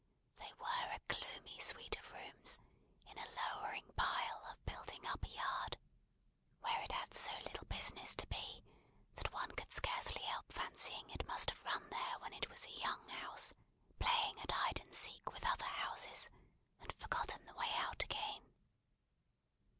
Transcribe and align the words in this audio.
They 0.39 0.51
were 0.57 0.89
a 0.91 0.99
gloomy 1.09 1.59
suite 1.59 1.95
of 1.99 2.11
rooms, 2.11 2.59
in 3.05 3.15
a 3.19 3.29
lowering 3.35 3.87
pile 3.95 4.43
of 4.47 4.65
building 4.65 5.05
up 5.05 5.23
a 5.23 5.29
yard, 5.29 5.77
where 6.61 6.81
it 6.81 6.91
had 6.91 7.13
so 7.13 7.31
little 7.43 7.67
business 7.67 8.15
to 8.15 8.25
be, 8.25 8.63
that 9.17 9.31
one 9.31 9.51
could 9.51 9.71
scarcely 9.71 10.23
help 10.23 10.51
fancying 10.53 11.07
it 11.11 11.27
must 11.27 11.51
have 11.51 11.63
run 11.65 11.87
there 11.91 12.17
when 12.17 12.33
it 12.33 12.49
was 12.49 12.65
a 12.65 12.79
young 12.79 13.07
house, 13.09 13.53
playing 13.99 14.39
at 14.41 14.49
hide 14.49 14.79
and 14.79 14.95
seek 14.95 15.31
with 15.31 15.45
other 15.45 15.65
houses, 15.65 16.31
and 16.79 16.91
forgotten 16.93 17.45
the 17.45 17.53
way 17.53 17.71
out 17.75 18.03
again. 18.03 18.49